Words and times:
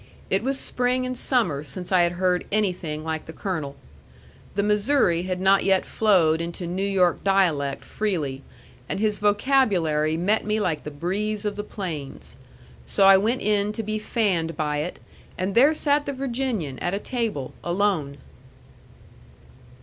It 0.31 0.41
was 0.41 0.59
spring 0.59 1.05
and 1.05 1.15
summer 1.15 1.63
since 1.63 1.91
I 1.91 2.01
had 2.01 2.13
heard 2.13 2.47
anything 2.51 3.03
like 3.03 3.27
the 3.27 3.33
colonel. 3.33 3.75
The 4.55 4.63
Missouri 4.63 5.21
had 5.21 5.39
not 5.39 5.63
yet 5.63 5.85
flowed 5.85 6.41
into 6.41 6.65
New 6.65 6.81
York 6.83 7.23
dialect 7.23 7.85
freely, 7.85 8.41
and 8.89 8.99
his 8.99 9.19
vocabulary 9.19 10.17
met 10.17 10.43
me 10.43 10.59
like 10.59 10.81
the 10.81 10.89
breeze 10.89 11.45
of 11.45 11.55
the 11.55 11.63
plains. 11.63 12.35
So 12.87 13.05
I 13.05 13.17
went 13.17 13.43
in 13.43 13.71
to 13.73 13.83
be 13.83 13.99
fanned 13.99 14.57
by 14.57 14.77
it, 14.77 14.97
and 15.37 15.53
there 15.53 15.71
sat 15.71 16.07
the 16.07 16.13
Virginian 16.13 16.79
at 16.79 16.95
a 16.95 16.99
table, 16.99 17.53
alone. 17.63 18.17